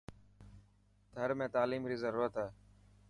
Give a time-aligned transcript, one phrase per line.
[1.13, 2.47] ٿر ۾ تعليم ري ضرورت هي.